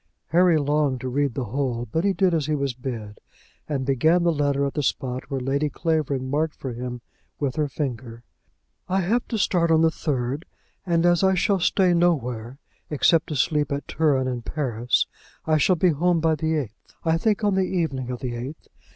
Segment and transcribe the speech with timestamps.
[0.29, 3.19] Harry longed to read the whole, but he did as he was bid,
[3.69, 7.01] and began the letter at the spot which Lady Clavering marked for him
[7.39, 8.23] with her finger.
[8.89, 10.45] "I have to start on the third,
[10.87, 12.57] and as I shall stay nowhere
[12.89, 15.05] except to sleep at Turin and Paris,
[15.45, 18.67] I shall be home by the eighth; I think on the evening of the eighth.